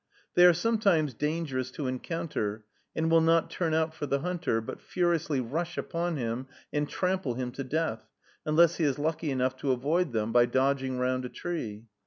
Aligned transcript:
They 0.33 0.47
are 0.47 0.53
sometimes 0.53 1.13
dangerous 1.13 1.69
to 1.73 1.85
encounter, 1.85 2.65
and 2.95 3.11
will 3.11 3.21
not 3.21 3.51
turn 3.51 3.75
out 3.75 3.93
for 3.93 4.07
the 4.07 4.21
hunter, 4.21 4.59
but 4.59 4.81
furiously 4.81 5.39
rush 5.39 5.77
upon 5.77 6.17
him 6.17 6.47
and 6.73 6.89
trample 6.89 7.35
him 7.35 7.51
to 7.51 7.63
death, 7.63 8.09
unless 8.43 8.77
he 8.77 8.83
is 8.83 8.97
lucky 8.97 9.29
enough 9.29 9.55
to 9.57 9.71
avoid 9.71 10.11
them 10.11 10.31
by 10.31 10.47
dodging 10.47 10.97
round 10.97 11.23
a 11.25 11.29
tree. 11.29 11.85